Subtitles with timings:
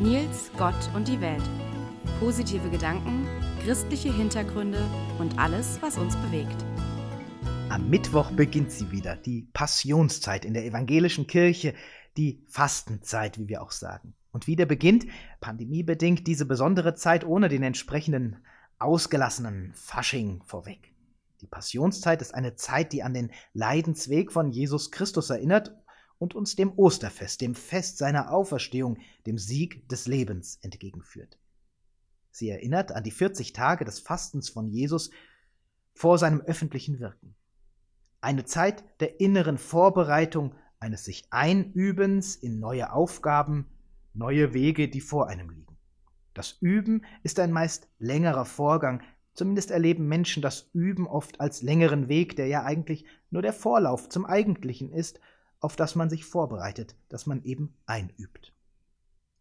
[0.00, 1.42] Nils, Gott und die Welt.
[2.20, 3.26] Positive Gedanken,
[3.64, 4.78] christliche Hintergründe
[5.18, 6.54] und alles, was uns bewegt.
[7.70, 11.72] Am Mittwoch beginnt sie wieder, die Passionszeit in der evangelischen Kirche,
[12.18, 14.14] die Fastenzeit, wie wir auch sagen.
[14.32, 15.06] Und wieder beginnt,
[15.40, 18.44] pandemiebedingt, diese besondere Zeit ohne den entsprechenden
[18.78, 20.92] ausgelassenen Fasching vorweg.
[21.40, 25.74] Die Passionszeit ist eine Zeit, die an den Leidensweg von Jesus Christus erinnert
[26.18, 31.38] und uns dem Osterfest, dem Fest seiner Auferstehung, dem Sieg des Lebens entgegenführt.
[32.30, 35.10] Sie erinnert an die 40 Tage des Fastens von Jesus
[35.94, 37.34] vor seinem öffentlichen Wirken.
[38.20, 43.66] Eine Zeit der inneren Vorbereitung, eines sich Einübens in neue Aufgaben,
[44.12, 45.76] neue Wege, die vor einem liegen.
[46.34, 52.08] Das Üben ist ein meist längerer Vorgang, zumindest erleben Menschen das Üben oft als längeren
[52.08, 55.20] Weg, der ja eigentlich nur der Vorlauf zum Eigentlichen ist
[55.60, 58.52] auf das man sich vorbereitet, das man eben einübt.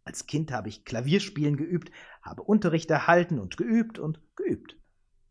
[0.04, 1.91] Als Kind habe ich Klavierspielen geübt,
[2.22, 4.77] habe Unterricht erhalten und geübt und geübt.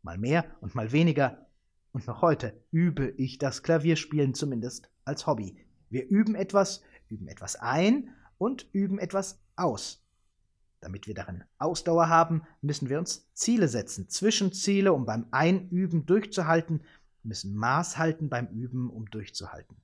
[0.02, 1.46] Mal mehr und mal weniger.
[1.92, 5.56] Und noch heute übe ich das Klavierspielen zumindest als Hobby.
[5.90, 10.04] Wir üben etwas, üben etwas ein und üben etwas aus.
[10.80, 16.82] Damit wir darin Ausdauer haben, müssen wir uns Ziele setzen, Zwischenziele, um beim Einüben durchzuhalten,
[17.22, 19.76] müssen Maß halten beim Üben, um durchzuhalten.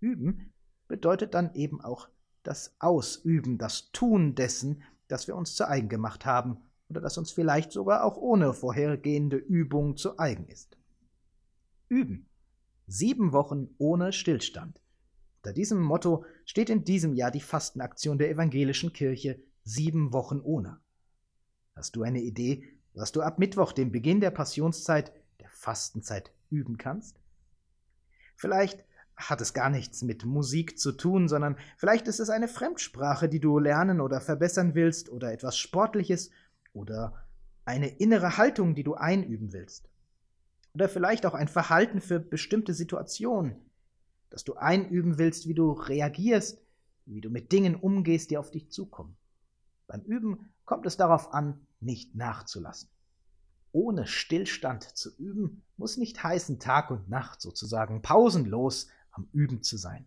[0.00, 0.52] Üben
[0.88, 2.08] bedeutet dann eben auch
[2.42, 7.30] das Ausüben, das Tun dessen, das wir uns zu eigen gemacht haben oder das uns
[7.30, 10.76] vielleicht sogar auch ohne vorhergehende Übung zu eigen ist.
[11.88, 12.26] Üben.
[12.86, 14.80] Sieben Wochen ohne Stillstand.
[15.36, 20.80] Unter diesem Motto steht in diesem Jahr die Fastenaktion der evangelischen Kirche Sieben Wochen ohne.
[21.76, 26.76] Hast du eine Idee, was du ab Mittwoch, dem Beginn der Passionszeit, der Fastenzeit, üben
[26.76, 27.20] kannst?
[28.36, 28.84] Vielleicht
[29.28, 33.40] hat es gar nichts mit Musik zu tun, sondern vielleicht ist es eine Fremdsprache, die
[33.40, 36.30] du lernen oder verbessern willst, oder etwas Sportliches,
[36.72, 37.14] oder
[37.64, 39.88] eine innere Haltung, die du einüben willst.
[40.74, 43.56] Oder vielleicht auch ein Verhalten für bestimmte Situationen,
[44.30, 46.62] dass du einüben willst, wie du reagierst,
[47.06, 49.16] wie du mit Dingen umgehst, die auf dich zukommen.
[49.86, 52.88] Beim Üben kommt es darauf an, nicht nachzulassen.
[53.72, 59.76] Ohne Stillstand zu üben, muss nicht heißen Tag und Nacht sozusagen pausenlos am Üben zu
[59.76, 60.06] sein.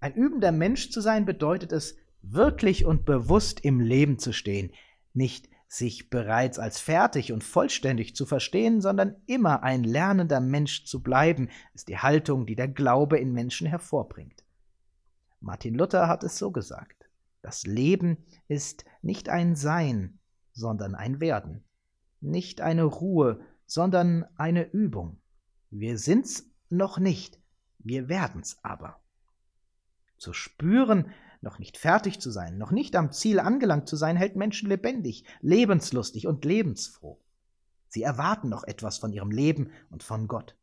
[0.00, 4.72] Ein übender Mensch zu sein bedeutet es, wirklich und bewusst im Leben zu stehen,
[5.12, 11.02] nicht sich bereits als fertig und vollständig zu verstehen, sondern immer ein lernender Mensch zu
[11.02, 14.44] bleiben, ist die Haltung, die der Glaube in Menschen hervorbringt.
[15.40, 17.08] Martin Luther hat es so gesagt.
[17.40, 18.18] Das Leben
[18.48, 20.18] ist nicht ein Sein,
[20.52, 21.64] sondern ein Werden.
[22.20, 25.20] Nicht eine Ruhe, sondern eine Übung.
[25.70, 27.40] Wir sind's noch nicht,
[27.84, 29.00] wir werden's aber.
[30.18, 34.36] Zu spüren, noch nicht fertig zu sein, noch nicht am Ziel angelangt zu sein, hält
[34.36, 37.18] Menschen lebendig, lebenslustig und lebensfroh.
[37.88, 40.56] Sie erwarten noch etwas von ihrem Leben und von Gott.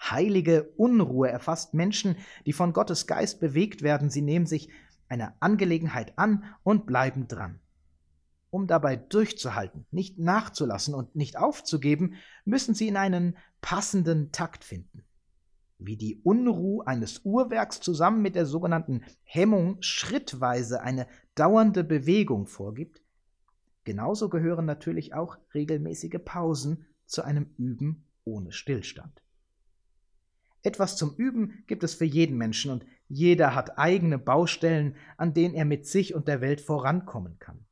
[0.00, 4.08] Heilige Unruhe erfasst Menschen, die von Gottes Geist bewegt werden.
[4.08, 4.70] Sie nehmen sich
[5.08, 7.60] einer Angelegenheit an und bleiben dran.
[8.50, 12.14] Um dabei durchzuhalten, nicht nachzulassen und nicht aufzugeben,
[12.44, 15.04] müssen sie in einen passenden Takt finden
[15.80, 23.02] wie die Unruhe eines Uhrwerks zusammen mit der sogenannten Hemmung schrittweise eine dauernde Bewegung vorgibt,
[23.84, 29.22] genauso gehören natürlich auch regelmäßige Pausen zu einem Üben ohne Stillstand.
[30.62, 35.54] Etwas zum Üben gibt es für jeden Menschen und jeder hat eigene Baustellen, an denen
[35.54, 37.64] er mit sich und der Welt vorankommen kann.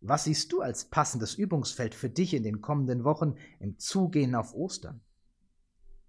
[0.00, 4.54] Was siehst du als passendes Übungsfeld für dich in den kommenden Wochen im Zugehen auf
[4.54, 5.00] Ostern?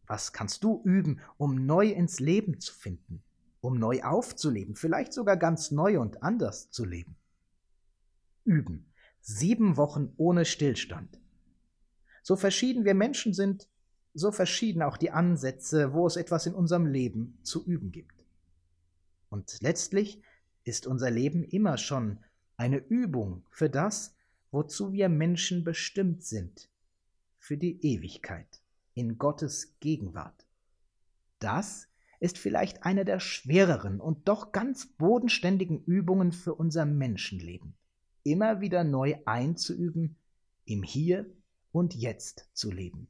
[0.08, 3.24] Was kannst du üben, um neu ins Leben zu finden,
[3.62, 7.16] um neu aufzuleben, vielleicht sogar ganz neu und anders zu leben?
[8.44, 8.86] Üben.
[9.22, 11.19] Sieben Wochen ohne Stillstand.
[12.22, 13.69] So verschieden wir Menschen sind,
[14.14, 18.25] so verschieden auch die Ansätze, wo es etwas in unserem Leben zu üben gibt.
[19.30, 20.22] Und letztlich
[20.66, 22.20] ist unser Leben immer schon
[22.58, 24.14] eine Übung für das,
[24.52, 26.70] wozu wir Menschen bestimmt sind,
[27.40, 28.63] für die Ewigkeit
[28.93, 30.45] in Gottes Gegenwart.
[31.40, 31.87] Das
[32.19, 37.75] ist vielleicht eine der schwereren und doch ganz bodenständigen Übungen für unser Menschenleben.
[38.23, 40.16] Immer wieder neu einzuüben,
[40.66, 41.25] im Hier
[41.72, 43.07] und Jetzt zu leben.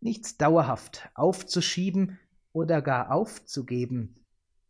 [0.00, 2.18] Nichts dauerhaft aufzuschieben
[2.52, 4.14] oder gar aufzugeben,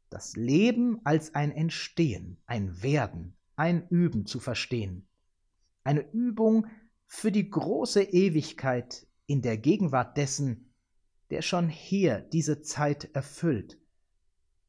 [0.08, 5.06] das Leben als ein Entstehen, ein Werden, ein Üben zu verstehen.
[5.84, 6.66] Eine Übung
[7.06, 10.72] für die große Ewigkeit in der Gegenwart dessen,
[11.30, 13.78] der schon hier diese Zeit erfüllt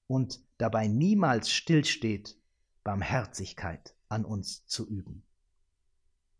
[0.05, 2.37] und dabei niemals stillsteht
[2.83, 5.23] Barmherzigkeit an uns zu üben.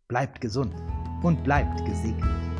[0.06, 0.72] Bleibt gesund
[1.24, 2.51] und bleibt gesegnet.